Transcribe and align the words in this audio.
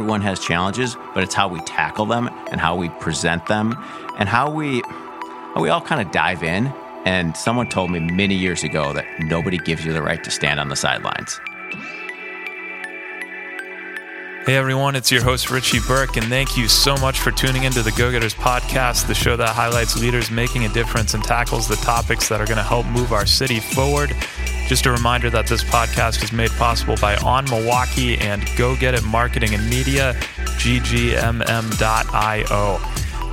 everyone 0.00 0.22
has 0.22 0.40
challenges, 0.40 0.96
but 1.12 1.22
it's 1.22 1.34
how 1.34 1.46
we 1.46 1.60
tackle 1.60 2.06
them 2.06 2.30
and 2.50 2.58
how 2.58 2.74
we 2.74 2.88
present 2.88 3.44
them 3.46 3.76
and 4.18 4.30
how 4.30 4.50
we 4.50 4.80
how 5.54 5.60
we 5.60 5.68
all 5.68 5.82
kind 5.82 6.00
of 6.00 6.10
dive 6.10 6.42
in. 6.42 6.72
And 7.04 7.36
someone 7.36 7.68
told 7.68 7.90
me 7.90 8.00
many 8.00 8.34
years 8.34 8.64
ago 8.64 8.94
that 8.94 9.04
nobody 9.20 9.58
gives 9.58 9.84
you 9.84 9.92
the 9.92 10.00
right 10.00 10.22
to 10.24 10.30
stand 10.30 10.58
on 10.58 10.70
the 10.70 10.76
sidelines. 10.76 11.38
Hey 14.46 14.56
everyone, 14.56 14.96
it's 14.96 15.12
your 15.12 15.22
host 15.22 15.50
Richie 15.50 15.80
Burke, 15.86 16.16
and 16.16 16.26
thank 16.26 16.56
you 16.56 16.66
so 16.66 16.96
much 16.96 17.20
for 17.20 17.30
tuning 17.30 17.64
into 17.64 17.82
the 17.82 17.92
Go 17.92 18.10
Getters 18.10 18.34
podcast, 18.34 19.06
the 19.06 19.14
show 19.14 19.36
that 19.36 19.50
highlights 19.50 20.00
leaders 20.00 20.30
making 20.30 20.64
a 20.64 20.70
difference 20.70 21.12
and 21.12 21.22
tackles 21.22 21.68
the 21.68 21.76
topics 21.76 22.30
that 22.30 22.40
are 22.40 22.46
going 22.46 22.56
to 22.56 22.62
help 22.62 22.86
move 22.86 23.12
our 23.12 23.26
city 23.26 23.60
forward. 23.60 24.16
Just 24.70 24.86
a 24.86 24.92
reminder 24.92 25.28
that 25.30 25.48
this 25.48 25.64
podcast 25.64 26.22
is 26.22 26.32
made 26.32 26.52
possible 26.52 26.94
by 27.00 27.16
OnMilwaukee 27.16 28.20
and 28.20 28.48
Go 28.56 28.76
Get 28.76 28.94
It 28.94 29.02
Marketing 29.02 29.52
and 29.52 29.68
Media, 29.68 30.14
ggmm.io. 30.60 31.20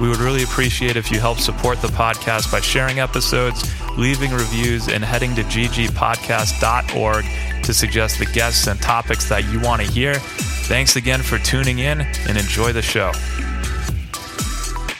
We 0.01 0.09
would 0.09 0.17
really 0.17 0.41
appreciate 0.41 0.97
if 0.97 1.11
you 1.11 1.19
help 1.19 1.37
support 1.37 1.79
the 1.79 1.89
podcast 1.89 2.51
by 2.51 2.59
sharing 2.61 2.97
episodes, 2.97 3.71
leaving 3.99 4.31
reviews, 4.31 4.87
and 4.87 5.05
heading 5.05 5.35
to 5.35 5.43
ggpodcast.org 5.43 7.25
to 7.63 7.71
suggest 7.71 8.17
the 8.17 8.25
guests 8.25 8.65
and 8.65 8.81
topics 8.81 9.29
that 9.29 9.45
you 9.53 9.59
want 9.59 9.83
to 9.83 9.91
hear. 9.91 10.15
Thanks 10.15 10.95
again 10.95 11.21
for 11.21 11.37
tuning 11.37 11.77
in 11.77 12.01
and 12.01 12.35
enjoy 12.35 12.73
the 12.73 12.81
show. 12.81 13.11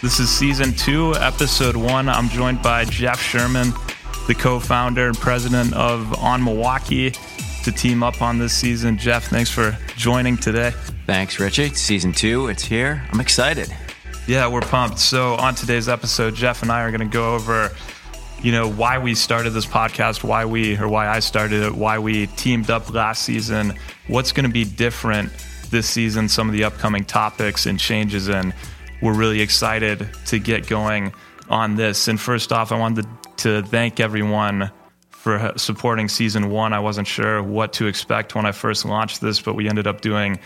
This 0.04 0.20
is 0.20 0.30
season 0.30 0.74
two, 0.74 1.16
episode 1.16 1.76
one. 1.76 2.08
I'm 2.08 2.30
joined 2.30 2.62
by 2.62 2.86
Jeff 2.86 3.20
Sherman, 3.20 3.74
the 4.28 4.36
co 4.36 4.60
founder 4.60 5.08
and 5.08 5.18
president 5.18 5.74
of 5.74 6.02
OnMilwaukee, 6.08 7.64
to 7.64 7.72
team 7.72 8.04
up 8.04 8.22
on 8.22 8.38
this 8.38 8.54
season. 8.54 8.98
Jeff, 8.98 9.28
thanks 9.28 9.50
for 9.50 9.78
joining 9.96 10.38
today. 10.38 10.72
Thanks, 11.06 11.40
Richie. 11.40 11.70
Season 11.70 12.14
two, 12.14 12.48
it's 12.48 12.64
here. 12.64 13.04
I'm 13.12 13.20
excited. 13.20 13.74
Yeah, 14.28 14.48
we're 14.48 14.62
pumped. 14.62 15.00
So, 15.00 15.36
on 15.36 15.56
today's 15.56 15.90
episode, 15.90 16.36
Jeff 16.36 16.62
and 16.62 16.72
I 16.72 16.84
are 16.84 16.92
going 16.92 17.10
to 17.10 17.14
go 17.14 17.34
over 17.34 17.72
you 18.44 18.52
know 18.52 18.70
why 18.70 19.00
we 19.00 19.16
started 19.16 19.50
this 19.50 19.66
podcast 19.66 20.24
why 20.24 20.46
we 20.46 20.78
or 20.78 20.88
why 20.88 21.08
i 21.08 21.18
started 21.18 21.64
it 21.64 21.74
why 21.74 21.98
we 21.98 22.28
teamed 22.28 22.70
up 22.70 22.94
last 22.94 23.24
season 23.24 23.74
what's 24.10 24.32
going 24.32 24.46
to 24.46 24.54
be 24.54 24.64
different 24.64 25.32
this 25.70 25.88
season, 25.88 26.30
some 26.30 26.48
of 26.48 26.54
the 26.54 26.64
upcoming 26.64 27.04
topics 27.04 27.66
and 27.66 27.80
changes, 27.80 28.30
and 28.30 28.54
we're 29.02 29.14
really 29.14 29.42
excited 29.42 30.08
to 30.28 30.40
get 30.40 30.68
going 30.68 31.14
on 31.50 31.76
this. 31.76 32.08
And 32.08 32.20
first 32.20 32.52
off, 32.52 32.72
I 32.72 32.80
wanted 32.80 33.04
to 33.04 33.27
thank 33.40 34.00
everyone 34.00 34.72
for 35.10 35.54
supporting 35.58 36.08
season 36.08 36.50
one. 36.50 36.74
I 36.74 36.80
wasn't 36.80 37.08
sure 37.08 37.44
what 37.44 37.74
to 37.74 37.88
expect 37.88 38.36
when 38.36 38.46
I 38.46 38.52
first 38.52 38.86
launched 38.86 39.22
this, 39.22 39.42
but 39.42 39.56
we 39.56 39.68
ended 39.68 39.88
up 39.88 40.02
doing 40.02 40.40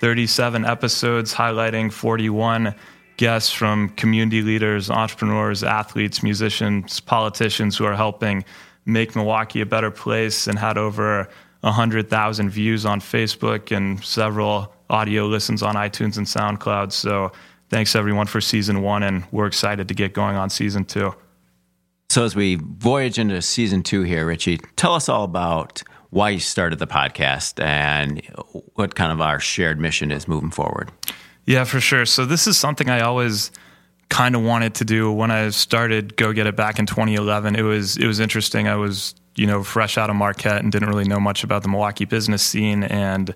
37 0.00 0.64
episodes 0.64 1.34
highlighting 1.34 1.92
41 1.92 2.74
guests 3.16 3.52
from 3.52 3.88
community 3.90 4.42
leaders, 4.42 4.90
entrepreneurs, 4.90 5.64
athletes, 5.64 6.22
musicians, 6.22 7.00
politicians 7.00 7.76
who 7.76 7.84
are 7.84 7.96
helping 7.96 8.44
make 8.86 9.16
Milwaukee 9.16 9.60
a 9.60 9.66
better 9.66 9.90
place 9.90 10.46
and 10.46 10.58
had 10.58 10.78
over 10.78 11.28
100,000 11.60 12.50
views 12.50 12.86
on 12.86 13.00
Facebook 13.00 13.76
and 13.76 14.02
several 14.04 14.72
audio 14.88 15.26
listens 15.26 15.62
on 15.62 15.74
iTunes 15.74 16.16
and 16.16 16.26
SoundCloud. 16.26 16.92
So 16.92 17.32
thanks 17.70 17.96
everyone 17.96 18.26
for 18.26 18.40
season 18.40 18.82
one, 18.82 19.02
and 19.02 19.24
we're 19.32 19.46
excited 19.46 19.88
to 19.88 19.94
get 19.94 20.14
going 20.14 20.36
on 20.36 20.48
season 20.48 20.84
two. 20.84 21.12
So 22.10 22.24
as 22.24 22.34
we 22.34 22.56
voyage 22.56 23.18
into 23.18 23.40
season 23.42 23.82
two 23.82 24.02
here, 24.02 24.26
Richie, 24.26 24.58
tell 24.76 24.94
us 24.94 25.08
all 25.08 25.24
about 25.24 25.82
why 26.10 26.30
you 26.30 26.40
started 26.40 26.78
the 26.78 26.86
podcast 26.86 27.62
and 27.62 28.22
what 28.74 28.94
kind 28.94 29.12
of 29.12 29.20
our 29.20 29.38
shared 29.38 29.78
mission 29.78 30.10
is 30.10 30.26
moving 30.26 30.50
forward. 30.50 30.90
Yeah, 31.44 31.64
for 31.64 31.80
sure. 31.80 32.06
So 32.06 32.24
this 32.24 32.46
is 32.46 32.56
something 32.56 32.88
I 32.88 33.00
always 33.00 33.50
kind 34.08 34.34
of 34.34 34.42
wanted 34.42 34.74
to 34.76 34.84
do 34.84 35.12
when 35.12 35.30
I 35.30 35.50
started 35.50 36.16
Go 36.16 36.32
Get 36.32 36.46
It 36.46 36.56
back 36.56 36.78
in 36.78 36.86
2011. 36.86 37.56
It 37.56 37.62
was 37.62 37.96
it 37.98 38.06
was 38.06 38.20
interesting. 38.20 38.68
I 38.68 38.76
was 38.76 39.14
you 39.38 39.46
know, 39.46 39.62
fresh 39.62 39.96
out 39.96 40.10
of 40.10 40.16
Marquette 40.16 40.62
and 40.62 40.72
didn't 40.72 40.88
really 40.88 41.04
know 41.04 41.20
much 41.20 41.44
about 41.44 41.62
the 41.62 41.68
Milwaukee 41.68 42.04
business 42.04 42.42
scene. 42.42 42.82
And, 42.82 43.32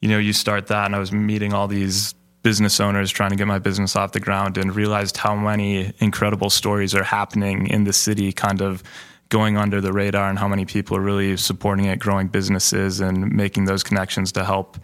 you 0.00 0.08
know, 0.08 0.18
you 0.18 0.34
start 0.34 0.66
that, 0.66 0.84
and 0.84 0.94
I 0.94 0.98
was 0.98 1.10
meeting 1.10 1.54
all 1.54 1.66
these 1.66 2.14
business 2.42 2.80
owners 2.80 3.10
trying 3.10 3.30
to 3.30 3.36
get 3.36 3.46
my 3.46 3.58
business 3.58 3.94
off 3.96 4.12
the 4.12 4.20
ground 4.20 4.58
and 4.58 4.74
realized 4.74 5.16
how 5.16 5.34
many 5.34 5.92
incredible 5.98 6.50
stories 6.50 6.94
are 6.94 7.04
happening 7.04 7.68
in 7.68 7.84
the 7.84 7.92
city, 7.92 8.32
kind 8.32 8.60
of 8.60 8.82
going 9.28 9.56
under 9.56 9.80
the 9.80 9.92
radar, 9.92 10.28
and 10.28 10.38
how 10.38 10.48
many 10.48 10.64
people 10.64 10.96
are 10.96 11.00
really 11.00 11.36
supporting 11.36 11.86
it, 11.86 11.98
growing 11.98 12.28
businesses, 12.28 13.00
and 13.00 13.32
making 13.32 13.64
those 13.64 13.82
connections 13.82 14.32
to 14.32 14.44
help 14.44 14.76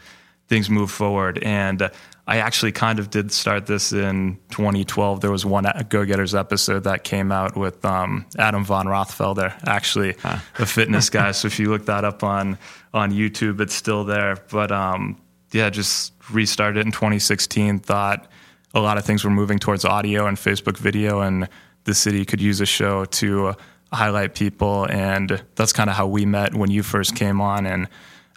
things 0.48 0.70
move 0.70 0.90
forward. 0.90 1.38
And 1.42 1.90
I 2.26 2.38
actually 2.38 2.72
kind 2.72 2.98
of 2.98 3.10
did 3.10 3.32
start 3.32 3.66
this 3.66 3.92
in 3.92 4.38
2012. 4.50 5.20
There 5.20 5.30
was 5.30 5.46
one 5.46 5.66
Go 5.88 6.04
Getters 6.04 6.34
episode 6.34 6.84
that 6.84 7.02
came 7.02 7.32
out 7.32 7.56
with 7.56 7.84
um, 7.84 8.26
Adam 8.38 8.64
von 8.64 8.86
Rothfelder, 8.86 9.54
actually 9.66 10.14
huh. 10.22 10.38
a 10.58 10.66
fitness 10.66 11.10
guy. 11.10 11.32
so 11.32 11.46
if 11.46 11.58
you 11.58 11.70
look 11.70 11.86
that 11.86 12.04
up 12.04 12.22
on 12.22 12.58
on 12.94 13.12
YouTube, 13.12 13.60
it's 13.60 13.74
still 13.74 14.04
there. 14.04 14.36
But 14.50 14.72
um, 14.72 15.20
yeah, 15.52 15.70
just 15.70 16.12
restarted 16.30 16.84
in 16.84 16.92
2016. 16.92 17.80
Thought 17.80 18.30
a 18.74 18.80
lot 18.80 18.98
of 18.98 19.04
things 19.04 19.24
were 19.24 19.30
moving 19.30 19.58
towards 19.58 19.84
audio 19.84 20.26
and 20.26 20.36
Facebook 20.36 20.78
video, 20.78 21.20
and 21.20 21.48
the 21.84 21.94
city 21.94 22.24
could 22.24 22.40
use 22.40 22.60
a 22.60 22.66
show 22.66 23.04
to 23.06 23.48
uh, 23.48 23.54
highlight 23.92 24.34
people. 24.34 24.86
And 24.90 25.42
that's 25.54 25.72
kind 25.72 25.88
of 25.88 25.96
how 25.96 26.06
we 26.06 26.26
met 26.26 26.54
when 26.54 26.70
you 26.70 26.82
first 26.82 27.16
came 27.16 27.40
on. 27.40 27.66
And 27.66 27.88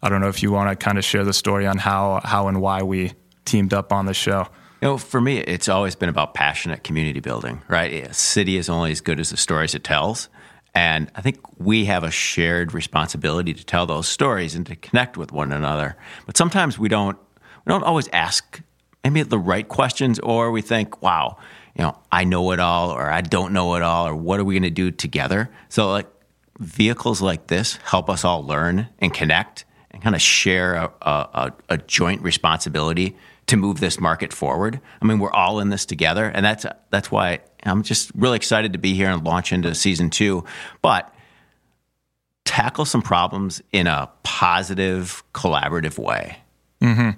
I 0.01 0.09
don't 0.09 0.21
know 0.21 0.29
if 0.29 0.41
you 0.41 0.51
want 0.51 0.69
to 0.69 0.83
kind 0.83 0.97
of 0.97 1.03
share 1.03 1.23
the 1.23 1.33
story 1.33 1.67
on 1.67 1.77
how 1.77 2.21
how 2.23 2.47
and 2.47 2.61
why 2.61 2.83
we 2.83 3.13
teamed 3.45 3.73
up 3.73 3.91
on 3.91 4.05
the 4.05 4.13
show? 4.13 4.47
You 4.81 4.87
know, 4.87 4.97
for 4.97 5.21
me, 5.21 5.39
it's 5.39 5.69
always 5.69 5.95
been 5.95 6.09
about 6.09 6.33
passionate 6.33 6.83
community 6.83 7.19
building, 7.19 7.61
right? 7.67 8.07
A 8.07 8.13
city 8.13 8.57
is 8.57 8.69
only 8.69 8.91
as 8.91 9.01
good 9.01 9.19
as 9.19 9.29
the 9.29 9.37
stories 9.37 9.75
it 9.75 9.83
tells. 9.83 10.29
And 10.73 11.11
I 11.15 11.21
think 11.21 11.39
we 11.59 11.85
have 11.85 12.03
a 12.03 12.11
shared 12.11 12.73
responsibility 12.73 13.53
to 13.53 13.65
tell 13.65 13.85
those 13.85 14.07
stories 14.07 14.55
and 14.55 14.65
to 14.67 14.75
connect 14.75 15.17
with 15.17 15.31
one 15.31 15.51
another. 15.51 15.97
But 16.25 16.37
sometimes 16.37 16.79
we 16.79 16.87
don't 16.87 17.17
we 17.65 17.71
don't 17.71 17.83
always 17.83 18.07
ask 18.13 18.61
maybe 19.03 19.23
the 19.23 19.37
right 19.37 19.67
questions 19.67 20.19
or 20.19 20.51
we 20.51 20.61
think, 20.61 21.01
wow, 21.01 21.37
you 21.75 21.83
know, 21.83 21.97
I 22.11 22.23
know 22.23 22.51
it 22.51 22.59
all 22.59 22.89
or 22.91 23.11
I 23.11 23.21
don't 23.21 23.53
know 23.53 23.75
it 23.75 23.81
all 23.81 24.07
or 24.07 24.15
what 24.15 24.39
are 24.39 24.43
we 24.43 24.55
going 24.55 24.63
to 24.63 24.69
do 24.69 24.91
together? 24.91 25.49
So 25.69 25.91
like 25.91 26.07
vehicles 26.59 27.21
like 27.21 27.47
this 27.47 27.77
help 27.83 28.09
us 28.09 28.23
all 28.23 28.45
learn 28.45 28.87
and 28.99 29.13
connect 29.13 29.65
and 29.91 30.01
kind 30.01 30.15
of 30.15 30.21
share 30.21 30.75
a, 30.75 30.91
a, 31.01 31.53
a 31.69 31.77
joint 31.77 32.21
responsibility 32.21 33.17
to 33.51 33.57
move 33.57 33.81
this 33.81 33.99
market 33.99 34.31
forward. 34.31 34.79
I 35.01 35.05
mean, 35.05 35.19
we're 35.19 35.31
all 35.31 35.59
in 35.59 35.69
this 35.69 35.85
together, 35.85 36.23
and 36.23 36.45
that's 36.45 36.65
that's 36.89 37.11
why 37.11 37.39
I'm 37.63 37.83
just 37.83 38.09
really 38.15 38.37
excited 38.37 38.71
to 38.71 38.79
be 38.79 38.93
here 38.93 39.09
and 39.09 39.25
launch 39.25 39.51
into 39.51 39.75
season 39.75 40.09
two. 40.09 40.45
But 40.81 41.13
tackle 42.45 42.85
some 42.85 43.01
problems 43.01 43.61
in 43.73 43.87
a 43.87 44.09
positive, 44.23 45.21
collaborative 45.33 45.97
way. 45.97 46.37
Mm-hmm. 46.81 47.09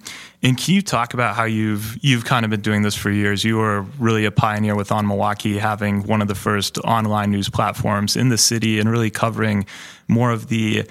And 0.42 0.58
can 0.58 0.74
you 0.74 0.82
talk 0.82 1.14
about 1.14 1.36
how 1.36 1.44
you've 1.44 2.04
you've 2.04 2.26
kind 2.26 2.46
of 2.46 2.50
been 2.50 2.62
doing 2.62 2.82
this 2.82 2.96
for 2.96 3.12
years? 3.12 3.44
You 3.44 3.58
were 3.58 3.84
really 4.00 4.26
a 4.26 4.32
pioneer 4.32 4.76
with 4.76 4.90
OnMilwaukee, 4.90 5.60
having 5.60 6.02
one 6.08 6.24
of 6.24 6.28
the 6.28 6.36
first 6.36 6.80
online 6.80 7.30
news 7.30 7.48
platforms 7.48 8.16
in 8.16 8.30
the 8.30 8.40
city, 8.40 8.80
and 8.80 8.90
really 8.90 9.12
covering 9.12 9.68
more 10.08 10.32
of 10.32 10.48
the 10.48 10.90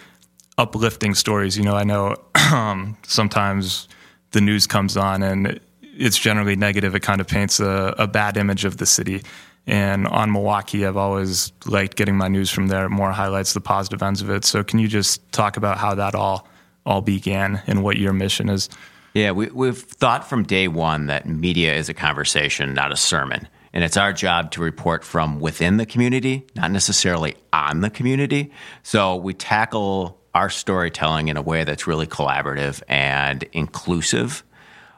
uplifting 0.56 1.14
stories. 1.14 1.58
You 1.58 1.64
know, 1.64 1.74
I 1.74 1.82
know 1.82 2.14
sometimes 3.02 3.88
the 4.32 4.40
news 4.40 4.66
comes 4.66 4.96
on 4.96 5.22
and 5.22 5.60
it's 5.82 6.18
generally 6.18 6.56
negative. 6.56 6.94
It 6.94 7.00
kind 7.00 7.20
of 7.20 7.28
paints 7.28 7.60
a, 7.60 7.94
a 7.98 8.06
bad 8.06 8.36
image 8.36 8.64
of 8.64 8.78
the 8.78 8.86
city. 8.86 9.22
And 9.66 10.08
on 10.08 10.32
Milwaukee, 10.32 10.84
I've 10.84 10.96
always 10.96 11.52
liked 11.66 11.96
getting 11.96 12.16
my 12.16 12.28
news 12.28 12.50
from 12.50 12.68
there. 12.68 12.86
It 12.86 12.90
more 12.90 13.12
highlights 13.12 13.52
the 13.52 13.60
positive 13.60 14.02
ends 14.02 14.20
of 14.20 14.28
it. 14.28 14.44
So, 14.44 14.64
can 14.64 14.80
you 14.80 14.88
just 14.88 15.30
talk 15.30 15.56
about 15.56 15.78
how 15.78 15.94
that 15.94 16.14
all 16.14 16.48
all 16.84 17.00
began 17.00 17.62
and 17.68 17.84
what 17.84 17.96
your 17.96 18.12
mission 18.12 18.48
is? 18.48 18.68
Yeah, 19.14 19.30
we, 19.32 19.46
we've 19.48 19.78
thought 19.78 20.28
from 20.28 20.42
day 20.42 20.68
one 20.68 21.06
that 21.06 21.26
media 21.26 21.74
is 21.74 21.88
a 21.88 21.94
conversation, 21.94 22.74
not 22.74 22.90
a 22.90 22.96
sermon. 22.96 23.46
And 23.72 23.84
it's 23.84 23.96
our 23.96 24.12
job 24.12 24.50
to 24.52 24.60
report 24.60 25.04
from 25.04 25.38
within 25.38 25.76
the 25.76 25.86
community, 25.86 26.46
not 26.56 26.70
necessarily 26.70 27.36
on 27.52 27.80
the 27.80 27.90
community. 27.90 28.50
So 28.82 29.16
we 29.16 29.32
tackle 29.32 30.18
our 30.34 30.50
storytelling 30.50 31.28
in 31.28 31.36
a 31.36 31.42
way 31.42 31.64
that's 31.64 31.86
really 31.86 32.06
collaborative 32.06 32.82
and 32.88 33.44
inclusive. 33.52 34.42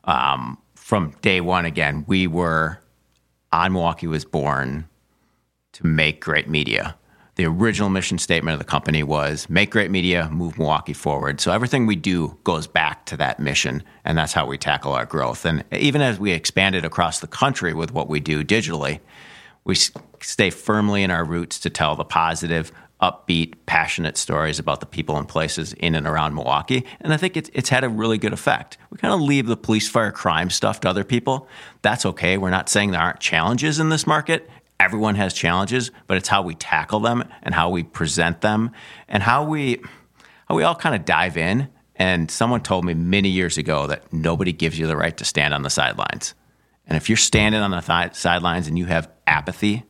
Um, 0.04 0.58
from 0.74 1.14
day 1.22 1.40
one, 1.40 1.64
again, 1.64 2.04
we 2.06 2.26
were 2.26 2.78
on 3.52 3.72
Milwaukee 3.72 4.06
was 4.06 4.24
born 4.24 4.88
to 5.72 5.86
make 5.86 6.20
great 6.20 6.48
media. 6.48 6.96
The 7.36 7.46
original 7.46 7.88
mission 7.90 8.18
statement 8.18 8.52
of 8.52 8.58
the 8.60 8.64
company 8.64 9.02
was 9.02 9.48
make 9.50 9.70
great 9.70 9.90
media, 9.90 10.28
move 10.30 10.56
Milwaukee 10.56 10.92
forward. 10.92 11.40
So 11.40 11.50
everything 11.50 11.86
we 11.86 11.96
do 11.96 12.38
goes 12.44 12.68
back 12.68 13.06
to 13.06 13.16
that 13.16 13.40
mission, 13.40 13.82
and 14.04 14.16
that's 14.16 14.32
how 14.32 14.46
we 14.46 14.56
tackle 14.56 14.92
our 14.92 15.04
growth. 15.04 15.44
And 15.44 15.64
even 15.72 16.00
as 16.00 16.20
we 16.20 16.30
expanded 16.30 16.84
across 16.84 17.18
the 17.18 17.26
country 17.26 17.74
with 17.74 17.92
what 17.92 18.08
we 18.08 18.20
do 18.20 18.44
digitally, 18.44 19.00
we 19.64 19.74
stay 20.20 20.50
firmly 20.50 21.02
in 21.02 21.10
our 21.10 21.24
roots 21.24 21.58
to 21.60 21.70
tell 21.70 21.96
the 21.96 22.04
positive, 22.04 22.70
upbeat, 23.04 23.54
passionate 23.66 24.16
stories 24.16 24.58
about 24.58 24.80
the 24.80 24.86
people 24.86 25.18
and 25.18 25.28
places 25.28 25.74
in 25.74 25.94
and 25.94 26.06
around 26.06 26.34
Milwaukee. 26.34 26.86
And 27.02 27.12
I 27.12 27.18
think 27.18 27.36
it's, 27.36 27.50
it's 27.52 27.68
had 27.68 27.84
a 27.84 27.88
really 27.88 28.16
good 28.16 28.32
effect. 28.32 28.78
We 28.90 28.96
kind 28.96 29.12
of 29.12 29.20
leave 29.20 29.46
the 29.46 29.58
police, 29.58 29.88
fire, 29.88 30.10
crime 30.10 30.48
stuff 30.48 30.80
to 30.80 30.88
other 30.88 31.04
people. 31.04 31.46
That's 31.82 32.06
okay. 32.06 32.38
We're 32.38 32.50
not 32.50 32.70
saying 32.70 32.92
there 32.92 33.00
aren't 33.00 33.20
challenges 33.20 33.78
in 33.78 33.90
this 33.90 34.06
market. 34.06 34.48
Everyone 34.80 35.16
has 35.16 35.34
challenges, 35.34 35.90
but 36.06 36.16
it's 36.16 36.28
how 36.28 36.42
we 36.42 36.54
tackle 36.54 37.00
them 37.00 37.24
and 37.42 37.54
how 37.54 37.68
we 37.68 37.82
present 37.82 38.40
them 38.40 38.70
and 39.06 39.22
how 39.22 39.44
we 39.44 39.82
how 40.48 40.56
we 40.56 40.62
all 40.62 40.74
kind 40.74 40.94
of 40.94 41.04
dive 41.04 41.36
in. 41.36 41.68
And 41.96 42.30
someone 42.30 42.62
told 42.62 42.84
me 42.84 42.94
many 42.94 43.28
years 43.28 43.56
ago 43.56 43.86
that 43.86 44.12
nobody 44.12 44.52
gives 44.52 44.78
you 44.78 44.86
the 44.86 44.96
right 44.96 45.16
to 45.16 45.24
stand 45.24 45.54
on 45.54 45.62
the 45.62 45.70
sidelines. 45.70 46.34
And 46.86 46.96
if 46.96 47.08
you're 47.08 47.16
standing 47.16 47.60
on 47.60 47.70
the 47.70 47.80
th- 47.80 48.14
sidelines 48.14 48.66
and 48.66 48.76
you 48.76 48.86
have 48.86 49.10
apathy, 49.26 49.84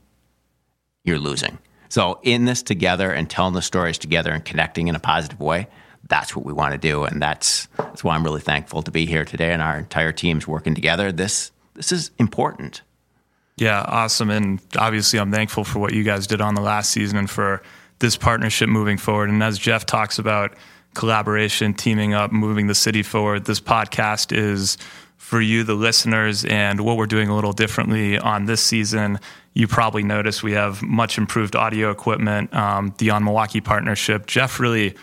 you're 1.02 1.19
losing. 1.19 1.58
So, 1.94 2.19
in 2.25 2.44
this 2.44 2.64
together 2.64 3.12
and 3.12 3.31
telling 3.31 3.55
the 3.55 3.62
stories 3.62 3.99
together 3.99 4.32
and 4.32 4.44
connecting 4.44 4.88
in 4.88 4.96
a 4.96 4.99
positive 4.99 5.38
way, 5.38 5.69
that's 6.08 6.35
what 6.35 6.44
we 6.44 6.52
want 6.52 6.73
to 6.73 6.79
do. 6.79 7.05
And 7.05 7.23
that's, 7.23 7.69
that's 7.76 8.02
why 8.02 8.17
I'm 8.17 8.25
really 8.25 8.41
thankful 8.41 8.82
to 8.82 8.91
be 8.91 9.06
here 9.06 9.25
today 9.25 9.52
and 9.52 9.62
our 9.62 9.79
entire 9.79 10.11
team's 10.11 10.44
working 10.44 10.75
together. 10.75 11.12
This, 11.12 11.52
this 11.75 11.93
is 11.93 12.11
important. 12.19 12.82
Yeah, 13.58 13.81
awesome. 13.87 14.29
And 14.31 14.61
obviously, 14.76 15.20
I'm 15.20 15.31
thankful 15.31 15.62
for 15.62 15.79
what 15.79 15.94
you 15.94 16.02
guys 16.02 16.26
did 16.26 16.41
on 16.41 16.56
the 16.56 16.62
last 16.62 16.91
season 16.91 17.17
and 17.17 17.31
for 17.31 17.62
this 18.00 18.17
partnership 18.17 18.69
moving 18.69 18.99
forward. 18.99 19.31
And 19.31 19.40
as 19.40 19.56
Jeff 19.56 19.87
talks 19.87 20.19
about 20.19 20.56
collaboration, 20.94 21.75
teaming 21.75 22.12
up, 22.12 22.32
moving 22.32 22.67
the 22.67 22.75
city 22.75 23.05
forward, 23.05 23.44
this 23.44 23.61
podcast 23.61 24.37
is 24.37 24.79
for 25.25 25.41
you, 25.41 25.65
the 25.65 25.75
listeners, 25.75 26.44
and 26.44 26.81
what 26.81 26.97
we're 26.97 27.06
doing 27.06 27.29
a 27.29 27.35
little 27.35 27.53
differently 27.53 28.19
on 28.19 28.44
this 28.44 28.62
season 28.62 29.19
you 29.55 29.69
probably 29.69 30.03
noticed 30.03 30.43
we 30.43 30.53
have 30.53 30.82
much 30.82 31.17
improved 31.17 31.55
audio 31.55 31.91
equipment. 31.91 32.53
Um, 32.53 32.93
the 32.99 33.09
OnMilwaukee 33.09 33.62
partnership, 33.62 34.26
Jeff 34.26 34.59
really 34.59 34.97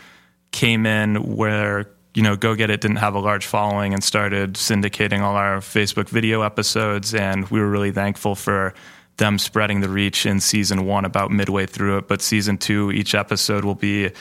came 0.51 0.85
in 0.85 1.35
where 1.35 1.89
you 2.13 2.21
know 2.21 2.35
Go 2.35 2.53
Get 2.56 2.69
It 2.69 2.81
didn't 2.81 2.97
have 2.97 3.15
a 3.15 3.19
large 3.19 3.45
following 3.45 3.94
and 3.94 4.03
started 4.03 4.56
syndicating 4.56 5.21
all 5.21 5.35
our 5.35 5.59
Facebook 5.59 6.09
video 6.09 6.41
episodes, 6.41 7.15
and 7.15 7.47
we 7.47 7.62
were 7.62 7.69
really 7.69 7.91
thankful 7.91 8.35
for 8.35 8.73
them 9.18 9.39
spreading 9.39 9.79
the 9.79 9.89
reach 9.89 10.25
in 10.25 10.41
season 10.41 10.85
one 10.85 11.06
about 11.06 11.31
midway 11.31 11.65
through 11.65 12.00
it. 12.00 12.07
But 12.09 12.21
season 12.21 12.57
two, 12.57 12.91
each 12.91 13.15
episode 13.15 13.63
will 13.63 13.75
be 13.75 14.12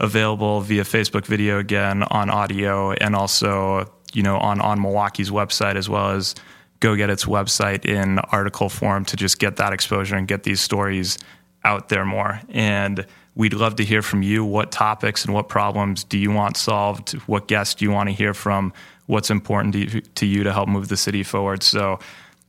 available 0.00 0.60
via 0.60 0.84
Facebook 0.84 1.24
video 1.24 1.58
again 1.58 2.02
on 2.02 2.28
audio 2.28 2.92
and 2.92 3.16
also 3.16 3.90
you 4.14 4.22
know 4.22 4.38
on 4.38 4.60
on 4.60 4.80
Milwaukee's 4.80 5.30
website 5.30 5.76
as 5.76 5.88
well 5.88 6.10
as 6.10 6.34
go 6.80 6.94
get 6.94 7.10
its 7.10 7.24
website 7.24 7.84
in 7.84 8.18
article 8.18 8.68
form 8.68 9.04
to 9.06 9.16
just 9.16 9.38
get 9.38 9.56
that 9.56 9.72
exposure 9.72 10.16
and 10.16 10.28
get 10.28 10.44
these 10.44 10.60
stories 10.60 11.18
out 11.64 11.88
there 11.88 12.04
more. 12.04 12.40
And 12.50 13.04
we'd 13.34 13.54
love 13.54 13.76
to 13.76 13.84
hear 13.84 14.02
from 14.02 14.22
you. 14.22 14.44
What 14.44 14.70
topics 14.70 15.24
and 15.24 15.34
what 15.34 15.48
problems 15.48 16.04
do 16.04 16.18
you 16.18 16.30
want 16.30 16.56
solved? 16.56 17.12
What 17.26 17.48
guests 17.48 17.74
do 17.74 17.84
you 17.84 17.90
want 17.90 18.08
to 18.08 18.14
hear 18.14 18.34
from? 18.34 18.72
What's 19.06 19.30
important 19.30 19.72
to 19.74 19.78
you, 19.78 20.00
to 20.00 20.26
you 20.26 20.44
to 20.44 20.52
help 20.52 20.68
move 20.68 20.88
the 20.88 20.96
city 20.96 21.22
forward? 21.22 21.62
So 21.62 21.98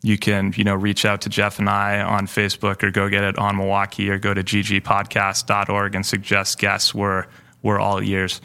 you 0.01 0.17
can, 0.17 0.53
you 0.55 0.63
know, 0.63 0.75
reach 0.75 1.05
out 1.05 1.21
to 1.21 1.29
Jeff 1.29 1.59
and 1.59 1.69
I 1.69 2.01
on 2.01 2.27
Facebook 2.27 2.83
or 2.83 2.91
go 2.91 3.09
get 3.09 3.23
it 3.23 3.37
on 3.37 3.57
Milwaukee 3.57 4.09
or 4.09 4.17
go 4.17 4.33
to 4.33 4.43
ggpodcast.org 4.43 5.95
and 5.95 6.05
suggest 6.05 6.59
guests. 6.59 6.93
We're, 6.93 7.25
we're 7.63 7.79
all 7.79 8.01
ears. 8.01 8.41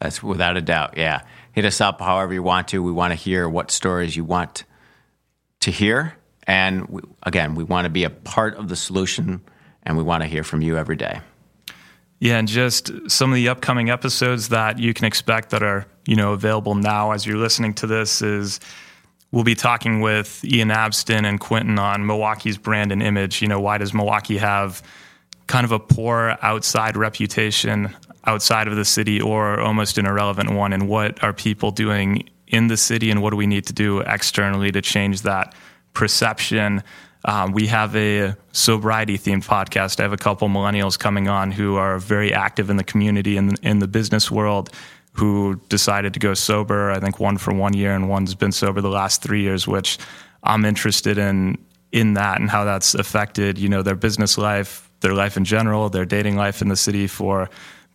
That's 0.00 0.22
without 0.22 0.56
a 0.56 0.60
doubt. 0.60 0.96
Yeah. 0.96 1.22
Hit 1.58 1.64
us 1.64 1.80
up 1.80 2.00
however 2.00 2.32
you 2.32 2.44
want 2.44 2.68
to. 2.68 2.80
We 2.80 2.92
want 2.92 3.10
to 3.10 3.16
hear 3.16 3.48
what 3.48 3.72
stories 3.72 4.16
you 4.16 4.22
want 4.22 4.62
to 5.58 5.72
hear. 5.72 6.14
And 6.46 6.86
we, 6.86 7.02
again, 7.24 7.56
we 7.56 7.64
want 7.64 7.84
to 7.84 7.90
be 7.90 8.04
a 8.04 8.10
part 8.10 8.54
of 8.54 8.68
the 8.68 8.76
solution 8.76 9.40
and 9.82 9.96
we 9.96 10.04
want 10.04 10.22
to 10.22 10.28
hear 10.28 10.44
from 10.44 10.62
you 10.62 10.76
every 10.76 10.94
day. 10.94 11.18
Yeah, 12.20 12.38
and 12.38 12.46
just 12.46 12.92
some 13.10 13.32
of 13.32 13.34
the 13.34 13.48
upcoming 13.48 13.90
episodes 13.90 14.50
that 14.50 14.78
you 14.78 14.94
can 14.94 15.06
expect 15.06 15.50
that 15.50 15.64
are, 15.64 15.84
you 16.06 16.14
know, 16.14 16.32
available 16.32 16.76
now 16.76 17.10
as 17.10 17.26
you're 17.26 17.38
listening 17.38 17.74
to 17.74 17.88
this 17.88 18.22
is 18.22 18.60
we'll 19.32 19.42
be 19.42 19.56
talking 19.56 20.00
with 20.00 20.44
Ian 20.44 20.68
Abston 20.68 21.24
and 21.24 21.40
Quentin 21.40 21.76
on 21.80 22.06
Milwaukee's 22.06 22.56
brand 22.56 22.92
and 22.92 23.02
image. 23.02 23.42
You 23.42 23.48
know, 23.48 23.58
why 23.58 23.78
does 23.78 23.92
Milwaukee 23.92 24.38
have 24.38 24.80
kind 25.48 25.64
of 25.64 25.72
a 25.72 25.80
poor 25.80 26.38
outside 26.40 26.96
reputation 26.96 27.96
outside 28.24 28.68
of 28.68 28.76
the 28.76 28.84
city 28.84 29.20
or 29.20 29.60
almost 29.60 29.98
an 29.98 30.06
irrelevant 30.06 30.52
one? 30.52 30.72
And 30.72 30.88
what 30.88 31.22
are 31.22 31.32
people 31.32 31.70
doing 31.70 32.28
in 32.46 32.68
the 32.68 32.76
city 32.76 33.10
and 33.10 33.22
what 33.22 33.30
do 33.30 33.36
we 33.36 33.46
need 33.46 33.66
to 33.66 33.72
do 33.72 34.00
externally 34.00 34.72
to 34.72 34.80
change 34.80 35.22
that 35.22 35.54
perception. 35.92 36.82
Um, 37.24 37.52
we 37.52 37.66
have 37.66 37.94
a 37.96 38.36
sobriety 38.52 39.18
themed 39.18 39.44
podcast. 39.44 39.98
I 39.98 40.04
have 40.04 40.12
a 40.12 40.16
couple 40.16 40.48
millennials 40.48 40.98
coming 40.98 41.28
on 41.28 41.50
who 41.50 41.76
are 41.76 41.98
very 41.98 42.32
active 42.32 42.70
in 42.70 42.76
the 42.76 42.84
community 42.84 43.36
and 43.36 43.58
in, 43.62 43.80
the 43.80 43.88
business 43.88 44.30
world 44.30 44.70
who 45.12 45.60
decided 45.68 46.14
to 46.14 46.20
go 46.20 46.34
sober. 46.34 46.92
I 46.92 47.00
think 47.00 47.18
one 47.18 47.36
for 47.36 47.52
one 47.52 47.74
year 47.74 47.94
and 47.94 48.08
one's 48.08 48.34
been 48.34 48.52
sober 48.52 48.80
the 48.80 48.88
last 48.88 49.22
three 49.22 49.42
years, 49.42 49.66
which 49.66 49.98
I'm 50.44 50.64
interested 50.64 51.18
in 51.18 51.58
in 51.90 52.14
that 52.14 52.38
and 52.38 52.50
how 52.50 52.64
that's 52.64 52.94
affected, 52.94 53.58
you 53.58 53.68
know, 53.68 53.82
their 53.82 53.96
business 53.96 54.36
life, 54.36 54.90
their 55.00 55.14
life 55.14 55.38
in 55.38 55.44
general, 55.44 55.88
their 55.88 56.04
dating 56.04 56.36
life 56.36 56.60
in 56.60 56.68
the 56.68 56.76
city 56.76 57.06
for 57.06 57.48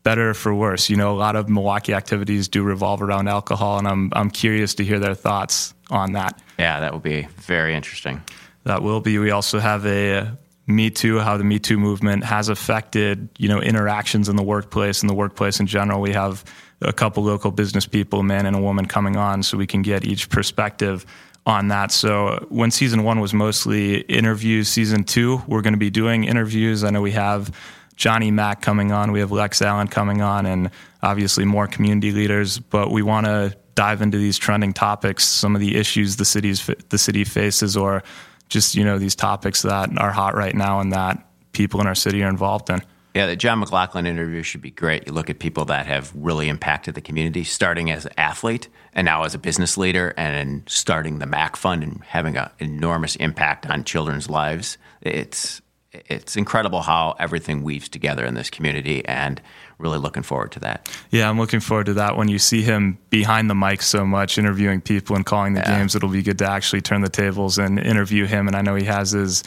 better 0.03 0.33
for 0.33 0.53
worse. 0.53 0.89
You 0.89 0.97
know, 0.97 1.11
a 1.11 1.17
lot 1.17 1.35
of 1.35 1.49
Milwaukee 1.49 1.93
activities 1.93 2.47
do 2.47 2.61
revolve 2.63 3.01
around 3.01 3.27
alcohol, 3.27 3.79
and 3.79 3.87
I'm 3.87 4.11
I'm 4.13 4.29
curious 4.29 4.75
to 4.75 4.83
hear 4.83 4.99
their 4.99 5.15
thoughts 5.15 5.73
on 5.89 6.13
that. 6.13 6.41
Yeah, 6.59 6.79
that 6.81 6.91
will 6.91 6.99
be 6.99 7.27
very 7.37 7.73
interesting. 7.73 8.21
That 8.65 8.83
will 8.83 9.01
be. 9.01 9.17
We 9.17 9.31
also 9.31 9.59
have 9.59 9.85
a 9.85 10.37
Me 10.67 10.89
Too, 10.89 11.19
how 11.19 11.37
the 11.37 11.43
Me 11.43 11.59
Too 11.59 11.79
movement 11.79 12.23
has 12.23 12.49
affected 12.49 13.29
you 13.37 13.47
know 13.47 13.59
interactions 13.59 14.29
in 14.29 14.35
the 14.35 14.43
workplace 14.43 15.01
and 15.01 15.09
the 15.09 15.15
workplace 15.15 15.59
in 15.59 15.67
general. 15.67 16.01
We 16.01 16.11
have 16.11 16.43
a 16.81 16.93
couple 16.93 17.23
local 17.23 17.51
business 17.51 17.85
people, 17.85 18.19
a 18.19 18.23
man 18.23 18.45
and 18.45 18.55
a 18.55 18.61
woman, 18.61 18.85
coming 18.85 19.15
on, 19.15 19.43
so 19.43 19.57
we 19.57 19.67
can 19.67 19.81
get 19.81 20.05
each 20.05 20.29
perspective 20.29 21.05
on 21.45 21.69
that. 21.69 21.91
So 21.91 22.45
when 22.49 22.71
season 22.71 23.03
one 23.03 23.19
was 23.19 23.33
mostly 23.33 24.01
interviews, 24.01 24.69
season 24.69 25.03
two 25.03 25.41
we're 25.47 25.61
going 25.61 25.73
to 25.73 25.79
be 25.79 25.89
doing 25.89 26.23
interviews. 26.23 26.83
I 26.83 26.89
know 26.89 27.01
we 27.01 27.11
have 27.11 27.51
Johnny 27.95 28.31
Mack 28.31 28.61
coming 28.61 28.91
on. 28.91 29.11
We 29.11 29.19
have 29.19 29.31
Lex 29.31 29.61
Allen 29.61 29.87
coming 29.87 30.21
on, 30.21 30.45
and 30.45 30.69
obviously 31.01 31.45
more 31.45 31.67
community 31.67 32.11
leaders. 32.11 32.59
But 32.59 32.91
we 32.91 33.01
want 33.01 33.25
to 33.25 33.55
dive 33.75 34.01
into 34.01 34.17
these 34.17 34.37
trending 34.37 34.73
topics, 34.73 35.23
some 35.23 35.55
of 35.55 35.61
the 35.61 35.75
issues 35.75 36.17
the 36.17 36.25
city's 36.25 36.69
the 36.89 36.97
city 36.97 37.23
faces, 37.23 37.77
or 37.77 38.03
just 38.49 38.75
you 38.75 38.83
know 38.83 38.97
these 38.97 39.15
topics 39.15 39.61
that 39.63 39.89
are 39.97 40.11
hot 40.11 40.35
right 40.35 40.55
now 40.55 40.79
and 40.79 40.93
that 40.93 41.25
people 41.53 41.81
in 41.81 41.87
our 41.87 41.95
city 41.95 42.23
are 42.23 42.29
involved 42.29 42.69
in. 42.69 42.81
Yeah, 43.13 43.27
the 43.27 43.35
Jon 43.35 43.61
McGlocklin 43.61 44.07
interview 44.07 44.41
should 44.41 44.61
be 44.61 44.71
great. 44.71 45.05
You 45.05 45.13
look 45.13 45.29
at 45.29 45.37
people 45.37 45.65
that 45.65 45.85
have 45.85 46.11
really 46.15 46.49
impacted 46.49 46.95
the 46.95 47.01
community, 47.01 47.43
starting 47.43 47.91
as 47.91 48.07
an 48.07 48.13
athlete 48.17 48.69
and 48.93 49.05
now 49.05 49.23
as 49.23 49.35
a 49.35 49.37
business 49.37 49.77
leader, 49.77 50.15
and 50.17 50.63
starting 50.67 51.19
the 51.19 51.27
MACC 51.27 51.55
Fund 51.55 51.83
and 51.83 52.03
having 52.05 52.37
an 52.37 52.49
enormous 52.57 53.15
impact 53.17 53.67
on 53.67 53.83
children's 53.83 54.31
lives. 54.31 54.79
It's 55.01 55.61
it's 55.93 56.35
incredible 56.35 56.81
how 56.81 57.15
everything 57.19 57.63
weaves 57.63 57.89
together 57.89 58.25
in 58.25 58.33
this 58.33 58.49
community 58.49 59.05
and 59.05 59.41
really 59.77 59.97
looking 59.97 60.23
forward 60.23 60.51
to 60.53 60.59
that. 60.61 60.89
Yeah, 61.11 61.29
I'm 61.29 61.39
looking 61.39 61.59
forward 61.59 61.87
to 61.87 61.93
that 61.95 62.17
when 62.17 62.27
you 62.27 62.39
see 62.39 62.61
him 62.61 62.97
behind 63.09 63.49
the 63.49 63.55
mic 63.55 63.81
so 63.81 64.05
much, 64.05 64.37
interviewing 64.37 64.81
people 64.81 65.15
and 65.15 65.25
calling 65.25 65.53
the 65.53 65.61
yeah. 65.61 65.79
games. 65.79 65.95
It'll 65.95 66.09
be 66.09 66.23
good 66.23 66.39
to 66.39 66.49
actually 66.49 66.81
turn 66.81 67.01
the 67.01 67.09
tables 67.09 67.57
and 67.57 67.79
interview 67.79 68.25
him. 68.25 68.47
And 68.47 68.55
I 68.55 68.61
know 68.61 68.75
he 68.75 68.85
has 68.85 69.11
his 69.11 69.43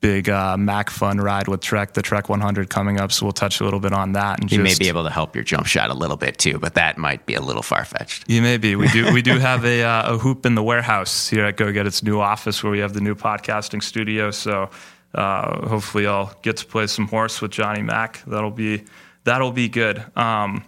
big 0.00 0.28
uh, 0.28 0.56
MACC 0.56 0.90
Fund 0.90 1.22
ride 1.22 1.48
with 1.48 1.60
Trek, 1.60 1.94
the 1.94 2.02
Trek 2.02 2.28
100 2.28 2.70
coming 2.70 3.00
up. 3.00 3.10
So 3.10 3.26
we'll 3.26 3.32
touch 3.32 3.60
a 3.60 3.64
little 3.64 3.80
bit 3.80 3.92
on 3.92 4.12
that. 4.12 4.40
And 4.40 4.48
he 4.48 4.56
just, 4.56 4.78
may 4.78 4.84
be 4.84 4.88
able 4.88 5.04
to 5.04 5.10
help 5.10 5.34
your 5.34 5.44
jump 5.44 5.66
shot 5.66 5.90
a 5.90 5.94
little 5.94 6.16
bit 6.16 6.38
too, 6.38 6.58
but 6.58 6.74
that 6.74 6.98
might 6.98 7.26
be 7.26 7.34
a 7.34 7.40
little 7.40 7.62
far 7.62 7.84
fetched. 7.84 8.24
He 8.28 8.40
may 8.40 8.58
be. 8.58 8.76
We 8.76 8.88
do 8.88 9.12
we 9.12 9.22
do 9.22 9.38
have 9.38 9.64
a, 9.64 9.82
uh, 9.82 10.14
a 10.14 10.18
hoop 10.18 10.46
in 10.46 10.54
the 10.54 10.62
warehouse 10.62 11.28
here 11.28 11.44
at 11.44 11.56
Go 11.56 11.72
Get 11.72 11.86
its 11.86 12.02
new 12.02 12.20
office 12.20 12.62
where 12.62 12.70
we 12.70 12.78
have 12.80 12.92
the 12.92 13.00
new 13.00 13.14
podcasting 13.14 13.82
studio. 13.82 14.30
So 14.30 14.70
uh, 15.14 15.66
hopefully, 15.68 16.06
I'll 16.06 16.32
get 16.42 16.58
to 16.58 16.66
play 16.66 16.86
some 16.86 17.08
horse 17.08 17.40
with 17.40 17.50
Johnny 17.50 17.82
Mack. 17.82 18.22
That'll 18.26 18.50
be 18.50 18.84
that'll 19.24 19.52
be 19.52 19.68
good. 19.68 20.04
Um, 20.16 20.64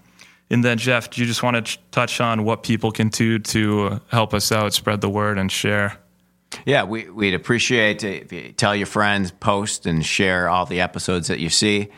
and 0.50 0.64
then, 0.64 0.78
Jeff, 0.78 1.11
do 1.11 1.20
you 1.20 1.26
just 1.26 1.42
want 1.42 1.64
to 1.64 1.78
touch 1.92 2.20
on 2.20 2.44
what 2.44 2.64
people 2.64 2.90
can 2.90 3.09
do 3.09 3.38
to 3.38 4.00
help 4.09 4.35
us 4.35 4.50
out, 4.50 4.73
spread 4.73 5.00
the 5.00 5.09
word, 5.09 5.38
and 5.38 5.50
share? 5.50 5.97
Yeah, 6.66 6.85
we, 6.85 7.09
would 7.09 7.35
appreciate 7.35 8.02
if 8.02 8.32
you 8.32 8.52
tell 8.52 8.75
your 8.75 8.87
friends, 8.87 9.30
post, 9.30 9.87
and 9.87 10.04
share 10.04 10.49
all 10.49 10.66
the 10.66 10.80
episodes 10.80 11.28
that 11.28 11.38
you 11.38 11.49
see. 11.49 11.88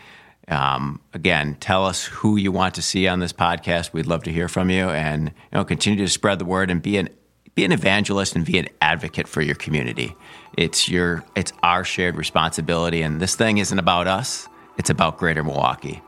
Um, 0.49 1.01
again, 1.15 1.57
tell 1.61 1.87
us 1.87 2.05
who 2.05 2.37
you 2.37 2.53
want 2.53 2.75
to 2.75 2.83
see 2.83 3.09
on 3.09 3.21
this 3.21 3.33
podcast. 3.33 3.95
We'd 3.95 4.07
love 4.07 4.25
to 4.25 4.33
hear 4.33 4.49
from 4.49 4.69
you, 4.69 4.91
and 4.91 5.29
you 5.29 5.33
know, 5.53 5.65
continue 5.65 6.05
to 6.05 6.13
spread 6.13 6.39
the 6.39 6.45
word 6.45 6.71
and 6.71 6.83
be 6.83 6.99
an 6.99 7.09
be 7.55 7.65
an 7.65 7.73
evangelist 7.73 8.35
and 8.35 8.45
be 8.45 8.59
an 8.59 8.69
advocate 8.81 9.29
for 9.29 9.43
your 9.43 9.55
community. 9.55 10.15
It's 10.57 10.89
your 10.89 11.25
it's 11.35 11.53
our 11.63 11.85
shared 11.85 12.17
responsibility 12.17 13.03
and 13.03 13.21
this 13.21 13.35
thing 13.35 13.59
isn't 13.59 13.79
about 13.79 14.07
us. 14.07 14.49
It's 14.79 14.91
about 14.91 15.19
greater 15.19 15.45
Milwaukee. 15.45 16.03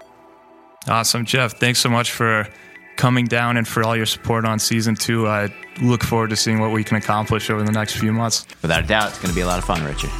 Awesome, 0.88 1.24
Jeff. 1.24 1.54
Thanks 1.54 1.78
so 1.78 1.88
much 1.88 2.12
for 2.12 2.48
coming 2.96 3.26
down 3.26 3.56
and 3.56 3.66
for 3.66 3.82
all 3.82 3.96
your 3.96 4.06
support 4.06 4.44
on 4.44 4.58
season 4.58 4.94
2. 4.94 5.26
I 5.26 5.48
look 5.82 6.02
forward 6.02 6.30
to 6.30 6.36
seeing 6.36 6.60
what 6.60 6.70
we 6.72 6.84
can 6.84 6.96
accomplish 6.96 7.50
over 7.50 7.62
the 7.62 7.72
next 7.72 7.96
few 7.96 8.12
months. 8.12 8.46
Without 8.62 8.84
a 8.84 8.86
doubt, 8.86 9.10
it's 9.10 9.18
going 9.18 9.30
to 9.30 9.34
be 9.34 9.40
a 9.40 9.46
lot 9.46 9.58
of 9.58 9.64
fun, 9.64 9.82
Richard. 9.84 10.10